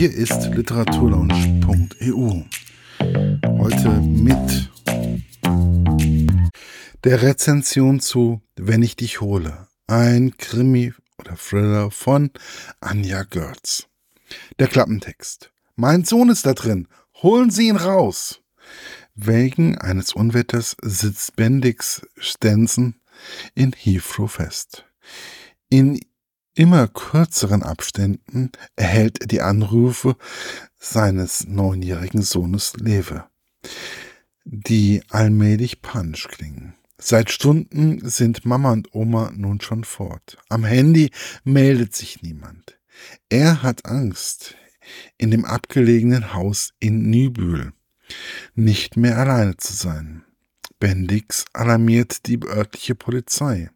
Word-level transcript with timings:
Hier 0.00 0.14
ist 0.14 0.46
literaturlaunch.eu. 0.54 2.44
Heute 3.58 3.90
mit 4.00 4.70
der 7.04 7.20
Rezension 7.20 8.00
zu 8.00 8.40
Wenn 8.56 8.82
ich 8.82 8.96
dich 8.96 9.20
hole. 9.20 9.68
Ein 9.88 10.38
Krimi 10.38 10.94
oder 11.18 11.36
Thriller 11.36 11.90
von 11.90 12.30
Anja 12.80 13.24
Görz. 13.24 13.88
Der 14.58 14.68
Klappentext. 14.68 15.52
Mein 15.76 16.06
Sohn 16.06 16.30
ist 16.30 16.46
da 16.46 16.54
drin. 16.54 16.88
Holen 17.22 17.50
Sie 17.50 17.68
ihn 17.68 17.76
raus. 17.76 18.40
Wegen 19.14 19.76
eines 19.76 20.14
Unwetters 20.14 20.78
sitzt 20.80 21.36
Bendix 21.36 22.00
Stenson 22.16 22.94
in 23.54 23.72
Heathrow 23.72 24.32
fest. 24.32 24.86
In 25.68 26.00
immer 26.60 26.88
kürzeren 26.88 27.62
Abständen 27.62 28.52
erhält 28.76 29.22
er 29.22 29.26
die 29.26 29.40
Anrufe 29.40 30.16
seines 30.76 31.46
neunjährigen 31.46 32.20
Sohnes 32.20 32.74
Lewe, 32.76 33.24
die 34.44 35.02
allmählich 35.08 35.80
panisch 35.80 36.28
klingen. 36.28 36.74
Seit 36.98 37.30
Stunden 37.30 38.06
sind 38.06 38.44
Mama 38.44 38.72
und 38.72 38.94
Oma 38.94 39.32
nun 39.34 39.62
schon 39.62 39.84
fort. 39.84 40.36
Am 40.50 40.64
Handy 40.64 41.10
meldet 41.44 41.96
sich 41.96 42.20
niemand. 42.20 42.78
Er 43.30 43.62
hat 43.62 43.86
Angst, 43.86 44.54
in 45.16 45.30
dem 45.30 45.46
abgelegenen 45.46 46.34
Haus 46.34 46.74
in 46.78 47.08
Nübühl 47.08 47.72
nicht 48.54 48.98
mehr 48.98 49.16
alleine 49.16 49.56
zu 49.56 49.72
sein. 49.72 50.24
Bendix 50.78 51.46
alarmiert 51.54 52.26
die 52.26 52.38
örtliche 52.44 52.94
Polizei. 52.94 53.70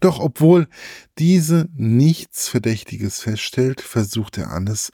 Doch 0.00 0.20
obwohl 0.20 0.68
diese 1.18 1.68
nichts 1.74 2.48
Verdächtiges 2.48 3.20
feststellt, 3.20 3.80
versucht 3.80 4.38
er 4.38 4.50
alles, 4.50 4.90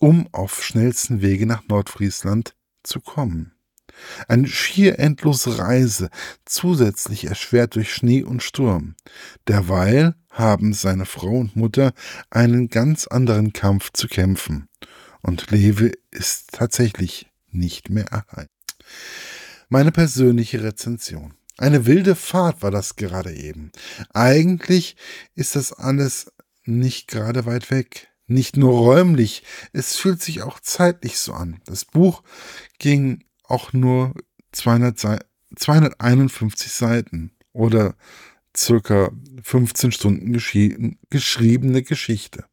um 0.00 0.28
auf 0.32 0.62
schnellsten 0.62 1.22
Wege 1.22 1.46
nach 1.46 1.66
Nordfriesland 1.68 2.54
zu 2.82 3.00
kommen. 3.00 3.52
Eine 4.28 4.46
schier 4.46 4.98
endlose 4.98 5.58
Reise, 5.58 6.08
zusätzlich 6.44 7.24
erschwert 7.24 7.74
durch 7.74 7.92
Schnee 7.92 8.22
und 8.22 8.42
Sturm. 8.42 8.94
Derweil 9.46 10.14
haben 10.30 10.72
seine 10.72 11.04
Frau 11.04 11.38
und 11.38 11.56
Mutter 11.56 11.92
einen 12.30 12.68
ganz 12.68 13.06
anderen 13.06 13.52
Kampf 13.52 13.90
zu 13.92 14.06
kämpfen. 14.06 14.68
Und 15.20 15.50
Lewe 15.50 15.92
ist 16.10 16.52
tatsächlich 16.52 17.28
nicht 17.50 17.90
mehr 17.90 18.12
allein. 18.12 18.46
Meine 19.68 19.90
persönliche 19.90 20.62
Rezension. 20.62 21.34
Eine 21.58 21.86
wilde 21.86 22.14
Fahrt 22.14 22.62
war 22.62 22.70
das 22.70 22.96
gerade 22.96 23.34
eben. 23.34 23.72
Eigentlich 24.14 24.96
ist 25.34 25.56
das 25.56 25.72
alles 25.72 26.32
nicht 26.64 27.08
gerade 27.08 27.46
weit 27.46 27.70
weg. 27.70 28.08
Nicht 28.26 28.56
nur 28.56 28.72
räumlich, 28.72 29.42
es 29.72 29.96
fühlt 29.96 30.22
sich 30.22 30.42
auch 30.42 30.60
zeitlich 30.60 31.18
so 31.18 31.32
an. 31.32 31.60
Das 31.64 31.84
Buch 31.84 32.22
ging 32.78 33.24
auch 33.42 33.72
nur 33.72 34.14
200 34.52 34.98
Seiten, 34.98 35.24
251 35.56 36.70
Seiten 36.70 37.32
oder 37.52 37.96
circa 38.56 39.10
15 39.42 39.92
Stunden 39.92 40.32
geschriebene 41.10 41.82
Geschichte. 41.82 42.44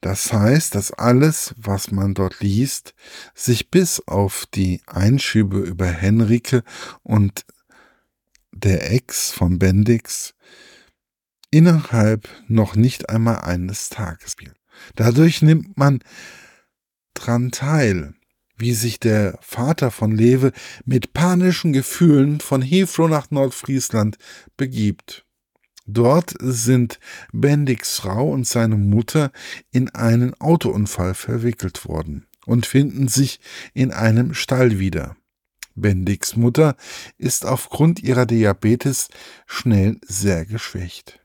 Das 0.00 0.32
heißt, 0.32 0.74
dass 0.74 0.92
alles, 0.92 1.54
was 1.56 1.92
man 1.92 2.14
dort 2.14 2.40
liest, 2.40 2.94
sich 3.34 3.70
bis 3.70 4.00
auf 4.08 4.46
die 4.52 4.80
Einschübe 4.86 5.58
über 5.60 5.86
Henrike 5.86 6.64
und 7.04 7.44
der 8.52 8.92
Ex 8.92 9.30
von 9.30 9.58
Bendix 9.58 10.34
innerhalb 11.50 12.28
noch 12.48 12.76
nicht 12.76 13.10
einmal 13.10 13.40
eines 13.40 13.88
Tages 13.88 14.32
spielt. 14.32 14.56
Dadurch 14.96 15.42
nimmt 15.42 15.76
man 15.76 16.00
dran 17.14 17.50
teil, 17.50 18.14
wie 18.56 18.72
sich 18.74 19.00
der 19.00 19.38
Vater 19.42 19.90
von 19.90 20.12
Lewe 20.12 20.52
mit 20.84 21.12
panischen 21.12 21.72
Gefühlen 21.72 22.40
von 22.40 22.62
Heathrow 22.62 23.08
nach 23.08 23.30
Nordfriesland 23.30 24.16
begibt. 24.56 25.26
Dort 25.84 26.34
sind 26.38 27.00
Bendix 27.32 27.98
Frau 27.98 28.30
und 28.30 28.46
seine 28.46 28.76
Mutter 28.76 29.32
in 29.72 29.90
einen 29.90 30.32
Autounfall 30.40 31.14
verwickelt 31.14 31.86
worden 31.86 32.26
und 32.46 32.66
finden 32.66 33.08
sich 33.08 33.40
in 33.74 33.90
einem 33.90 34.32
Stall 34.34 34.78
wieder. 34.78 35.16
Bendix 35.74 36.36
Mutter 36.36 36.76
ist 37.18 37.46
aufgrund 37.46 38.02
ihrer 38.02 38.26
Diabetes 38.26 39.08
schnell 39.46 39.98
sehr 40.06 40.44
geschwächt. 40.44 41.20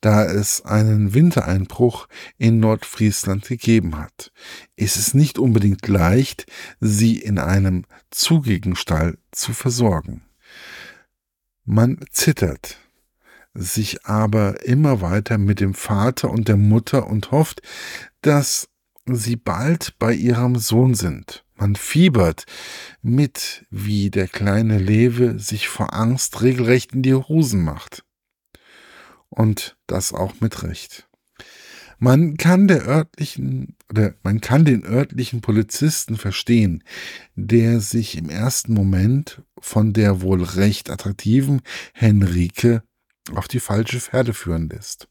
Da 0.00 0.24
es 0.24 0.64
einen 0.64 1.14
Wintereinbruch 1.14 2.06
in 2.38 2.60
Nordfriesland 2.60 3.48
gegeben 3.48 3.96
hat, 3.98 4.30
ist 4.76 4.96
es 4.96 5.14
nicht 5.14 5.38
unbedingt 5.38 5.88
leicht, 5.88 6.46
sie 6.80 7.18
in 7.18 7.38
einem 7.38 7.86
zugigen 8.10 8.76
Stall 8.76 9.18
zu 9.32 9.52
versorgen. 9.52 10.22
Man 11.64 11.98
zittert, 12.10 12.78
sich 13.54 14.04
aber 14.04 14.64
immer 14.64 15.00
weiter 15.00 15.38
mit 15.38 15.60
dem 15.60 15.74
Vater 15.74 16.30
und 16.30 16.48
der 16.48 16.58
Mutter 16.58 17.06
und 17.06 17.30
hofft, 17.30 17.62
dass 18.20 18.68
sie 19.06 19.36
bald 19.36 19.98
bei 19.98 20.12
ihrem 20.12 20.56
Sohn 20.56 20.94
sind. 20.94 21.45
Man 21.56 21.74
fiebert 21.74 22.44
mit, 23.02 23.64
wie 23.70 24.10
der 24.10 24.28
kleine 24.28 24.78
Lewe 24.78 25.38
sich 25.38 25.68
vor 25.68 25.94
Angst 25.94 26.42
regelrecht 26.42 26.92
in 26.92 27.02
die 27.02 27.14
Hosen 27.14 27.64
macht. 27.64 28.04
Und 29.28 29.76
das 29.86 30.12
auch 30.12 30.34
mit 30.40 30.62
Recht. 30.62 31.08
Man 31.98 32.36
kann 32.36 32.68
der 32.68 32.86
örtlichen 32.86 33.74
oder 33.88 34.14
man 34.22 34.42
kann 34.42 34.66
den 34.66 34.84
örtlichen 34.84 35.40
Polizisten 35.40 36.16
verstehen, 36.16 36.84
der 37.36 37.80
sich 37.80 38.18
im 38.18 38.28
ersten 38.28 38.74
Moment 38.74 39.42
von 39.58 39.94
der 39.94 40.20
wohl 40.20 40.42
recht 40.42 40.90
attraktiven 40.90 41.62
Henrike 41.94 42.82
auf 43.34 43.48
die 43.48 43.60
falsche 43.60 44.00
Pferde 44.00 44.34
führen 44.34 44.68
lässt. 44.68 45.08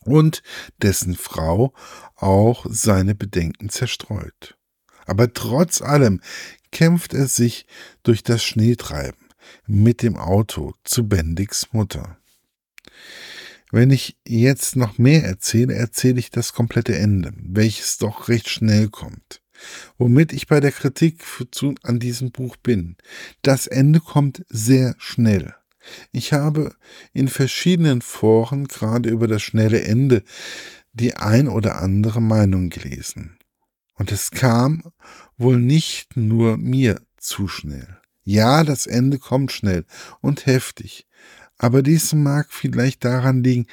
Und 0.00 0.42
dessen 0.80 1.16
Frau 1.16 1.74
auch 2.14 2.66
seine 2.68 3.16
Bedenken 3.16 3.68
zerstreut. 3.68 4.55
Aber 5.06 5.32
trotz 5.32 5.80
allem 5.80 6.20
kämpft 6.70 7.14
er 7.14 7.26
sich 7.26 7.66
durch 8.02 8.22
das 8.22 8.44
Schneetreiben 8.44 9.18
mit 9.66 10.02
dem 10.02 10.16
Auto 10.16 10.74
zu 10.84 11.08
Bendix 11.08 11.72
Mutter. 11.72 12.18
Wenn 13.72 13.90
ich 13.90 14.16
jetzt 14.26 14.76
noch 14.76 14.98
mehr 14.98 15.24
erzähle, 15.24 15.74
erzähle 15.74 16.18
ich 16.18 16.30
das 16.30 16.52
komplette 16.52 16.96
Ende, 16.96 17.32
welches 17.36 17.98
doch 17.98 18.28
recht 18.28 18.48
schnell 18.48 18.88
kommt. 18.88 19.42
Womit 19.96 20.32
ich 20.32 20.46
bei 20.46 20.60
der 20.60 20.72
Kritik 20.72 21.22
zu, 21.50 21.74
an 21.82 21.98
diesem 21.98 22.30
Buch 22.30 22.56
bin. 22.56 22.96
Das 23.42 23.66
Ende 23.66 24.00
kommt 24.00 24.44
sehr 24.48 24.94
schnell. 24.98 25.54
Ich 26.12 26.32
habe 26.32 26.74
in 27.12 27.28
verschiedenen 27.28 28.02
Foren 28.02 28.66
gerade 28.66 29.08
über 29.08 29.28
das 29.28 29.42
schnelle 29.42 29.82
Ende 29.82 30.22
die 30.92 31.14
ein 31.14 31.48
oder 31.48 31.80
andere 31.80 32.20
Meinung 32.20 32.70
gelesen. 32.70 33.38
Und 33.96 34.12
es 34.12 34.30
kam 34.30 34.82
wohl 35.36 35.58
nicht 35.58 36.16
nur 36.16 36.56
mir 36.56 37.00
zu 37.16 37.48
schnell. 37.48 37.98
Ja, 38.24 38.64
das 38.64 38.86
Ende 38.86 39.18
kommt 39.18 39.52
schnell 39.52 39.84
und 40.20 40.46
heftig. 40.46 41.06
Aber 41.58 41.82
dies 41.82 42.12
mag 42.12 42.52
vielleicht 42.52 43.04
daran 43.04 43.42
liegen, 43.42 43.66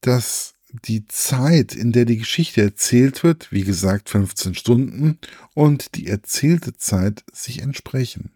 dass 0.00 0.54
die 0.70 1.06
Zeit, 1.06 1.74
in 1.74 1.92
der 1.92 2.04
die 2.04 2.18
Geschichte 2.18 2.60
erzählt 2.60 3.24
wird, 3.24 3.50
wie 3.50 3.64
gesagt 3.64 4.10
15 4.10 4.54
Stunden, 4.54 5.18
und 5.54 5.94
die 5.94 6.08
erzählte 6.08 6.76
Zeit 6.76 7.24
sich 7.32 7.62
entsprechen. 7.62 8.32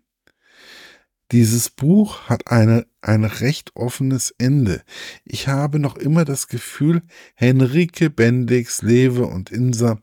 Dieses 1.30 1.70
Buch 1.70 2.28
hat 2.28 2.48
eine, 2.48 2.86
ein 3.00 3.24
recht 3.24 3.74
offenes 3.74 4.34
Ende. 4.36 4.82
Ich 5.24 5.48
habe 5.48 5.78
noch 5.78 5.96
immer 5.96 6.24
das 6.26 6.46
Gefühl, 6.46 7.02
Henrike, 7.34 8.10
Bendix, 8.10 8.82
Lewe 8.82 9.26
und 9.26 9.50
Insa 9.50 9.98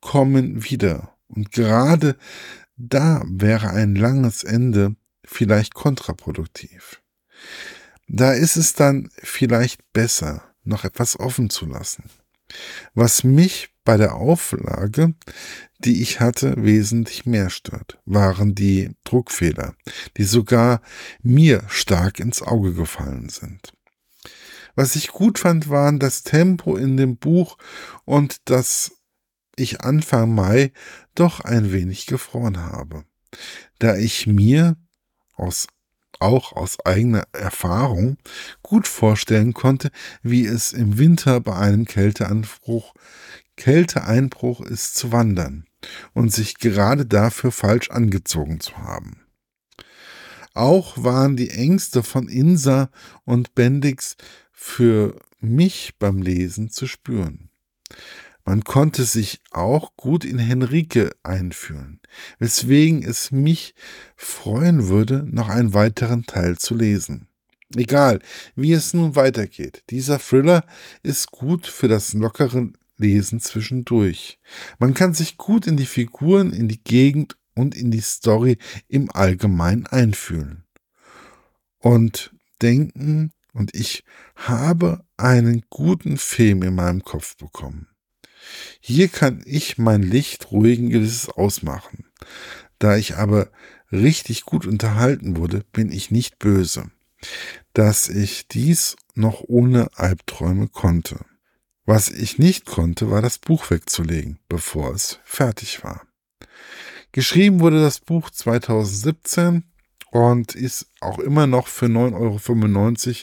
kommen 0.00 0.64
wieder. 0.64 1.16
Und 1.28 1.52
gerade 1.52 2.16
da 2.76 3.22
wäre 3.26 3.70
ein 3.70 3.94
langes 3.94 4.44
Ende 4.44 4.96
vielleicht 5.24 5.74
kontraproduktiv. 5.74 7.02
Da 8.08 8.32
ist 8.32 8.56
es 8.56 8.74
dann 8.74 9.10
vielleicht 9.18 9.92
besser, 9.92 10.42
noch 10.64 10.84
etwas 10.84 11.18
offen 11.18 11.50
zu 11.50 11.66
lassen. 11.66 12.04
Was 12.94 13.22
mich 13.22 13.68
bei 13.84 13.96
der 13.96 14.16
Auflage, 14.16 15.14
die 15.78 16.02
ich 16.02 16.20
hatte, 16.20 16.54
wesentlich 16.58 17.24
mehr 17.24 17.50
stört, 17.50 17.98
waren 18.04 18.54
die 18.54 18.90
Druckfehler, 19.04 19.74
die 20.16 20.24
sogar 20.24 20.82
mir 21.22 21.62
stark 21.68 22.18
ins 22.18 22.42
Auge 22.42 22.74
gefallen 22.74 23.28
sind. 23.28 23.72
Was 24.74 24.96
ich 24.96 25.08
gut 25.08 25.38
fand, 25.38 25.68
waren 25.68 25.98
das 25.98 26.22
Tempo 26.22 26.76
in 26.76 26.96
dem 26.96 27.16
Buch 27.16 27.56
und 28.04 28.48
dass 28.50 28.92
ich 29.60 29.80
Anfang 29.82 30.34
Mai 30.34 30.72
doch 31.14 31.40
ein 31.40 31.72
wenig 31.72 32.06
gefroren 32.06 32.58
habe, 32.58 33.04
da 33.78 33.96
ich 33.96 34.26
mir 34.26 34.76
aus 35.34 35.68
auch 36.18 36.52
aus 36.52 36.84
eigener 36.84 37.24
Erfahrung 37.32 38.18
gut 38.62 38.86
vorstellen 38.86 39.54
konnte, 39.54 39.90
wie 40.22 40.44
es 40.44 40.72
im 40.72 40.98
Winter 40.98 41.40
bei 41.40 41.56
einem 41.56 41.86
Kälteanbruch 41.86 42.94
Kälteeinbruch 43.56 44.62
ist 44.62 44.96
zu 44.96 45.12
wandern 45.12 45.66
und 46.14 46.32
sich 46.32 46.58
gerade 46.58 47.04
dafür 47.04 47.52
falsch 47.52 47.90
angezogen 47.90 48.60
zu 48.60 48.76
haben. 48.78 49.20
Auch 50.54 51.04
waren 51.04 51.36
die 51.36 51.50
Ängste 51.50 52.02
von 52.02 52.28
Insa 52.28 52.90
und 53.24 53.54
Bendix 53.54 54.16
für 54.50 55.20
mich 55.40 55.94
beim 55.98 56.22
Lesen 56.22 56.70
zu 56.70 56.86
spüren. 56.86 57.50
Man 58.50 58.64
konnte 58.64 59.04
sich 59.04 59.40
auch 59.52 59.94
gut 59.96 60.24
in 60.24 60.40
Henrike 60.40 61.12
einfühlen, 61.22 62.00
weswegen 62.40 63.04
es 63.04 63.30
mich 63.30 63.76
freuen 64.16 64.88
würde, 64.88 65.24
noch 65.30 65.48
einen 65.48 65.72
weiteren 65.72 66.26
Teil 66.26 66.58
zu 66.58 66.74
lesen. 66.74 67.28
Egal, 67.76 68.18
wie 68.56 68.72
es 68.72 68.92
nun 68.92 69.14
weitergeht, 69.14 69.84
dieser 69.90 70.18
Thriller 70.18 70.64
ist 71.04 71.30
gut 71.30 71.68
für 71.68 71.86
das 71.86 72.12
lockere 72.12 72.70
Lesen 72.96 73.38
zwischendurch. 73.38 74.40
Man 74.80 74.94
kann 74.94 75.14
sich 75.14 75.36
gut 75.36 75.68
in 75.68 75.76
die 75.76 75.86
Figuren, 75.86 76.52
in 76.52 76.66
die 76.66 76.82
Gegend 76.82 77.36
und 77.54 77.76
in 77.76 77.92
die 77.92 78.00
Story 78.00 78.58
im 78.88 79.12
Allgemeinen 79.12 79.86
einfühlen. 79.86 80.64
Und 81.78 82.34
denken, 82.60 83.30
und 83.52 83.76
ich 83.76 84.02
habe 84.34 85.04
einen 85.16 85.62
guten 85.70 86.18
Film 86.18 86.64
in 86.64 86.74
meinem 86.74 87.04
Kopf 87.04 87.36
bekommen. 87.36 87.86
Hier 88.80 89.08
kann 89.08 89.42
ich 89.44 89.78
mein 89.78 90.02
Licht 90.02 90.50
ruhigen 90.50 90.90
Gewisses 90.90 91.28
ausmachen. 91.28 92.06
Da 92.78 92.96
ich 92.96 93.16
aber 93.16 93.50
richtig 93.92 94.44
gut 94.44 94.66
unterhalten 94.66 95.36
wurde, 95.36 95.64
bin 95.72 95.90
ich 95.92 96.10
nicht 96.10 96.38
böse, 96.38 96.90
dass 97.72 98.08
ich 98.08 98.48
dies 98.48 98.96
noch 99.14 99.42
ohne 99.46 99.88
Albträume 99.96 100.68
konnte. 100.68 101.18
Was 101.84 102.08
ich 102.08 102.38
nicht 102.38 102.66
konnte, 102.66 103.10
war 103.10 103.20
das 103.20 103.38
Buch 103.38 103.70
wegzulegen, 103.70 104.38
bevor 104.48 104.94
es 104.94 105.18
fertig 105.24 105.82
war. 105.82 106.02
Geschrieben 107.12 107.60
wurde 107.60 107.80
das 107.80 107.98
Buch 107.98 108.30
2017 108.30 109.64
und 110.12 110.54
ist 110.54 110.86
auch 111.00 111.18
immer 111.18 111.46
noch 111.46 111.66
für 111.66 111.86
9,95 111.86 113.08
Euro 113.08 113.16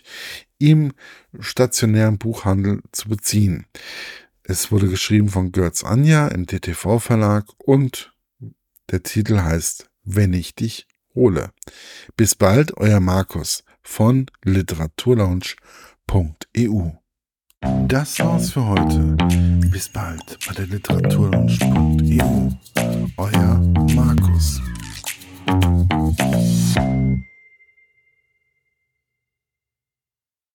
im 0.59 0.93
stationären 1.39 2.17
Buchhandel 2.17 2.81
zu 2.91 3.09
beziehen. 3.09 3.65
Es 4.49 4.71
wurde 4.71 4.87
geschrieben 4.87 5.27
von 5.27 5.51
Götz 5.51 5.83
Anja 5.83 6.29
im 6.29 6.45
DTV 6.45 6.99
Verlag 6.99 7.47
und 7.57 8.13
der 8.89 9.03
Titel 9.03 9.41
heißt 9.41 9.89
Wenn 10.05 10.31
ich 10.31 10.55
dich 10.55 10.87
hole. 11.13 11.49
Bis 12.15 12.33
bald, 12.33 12.77
euer 12.77 13.01
Markus 13.01 13.65
von 13.83 14.27
literaturlaunch.eu. 14.45 16.91
Das 17.89 18.19
war's 18.19 18.51
für 18.51 18.65
heute. 18.65 19.17
Bis 19.69 19.89
bald 19.89 20.39
bei 20.47 20.53
der 20.53 20.67
literaturlaunch.eu. 20.67 22.51
Euer 23.17 23.57
Markus. 23.95 24.61